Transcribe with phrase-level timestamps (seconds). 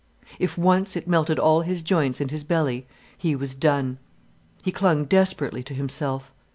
[0.39, 3.99] If once it melted all his joints and his belly, he was done.
[4.63, 6.31] He clung desperately to himself.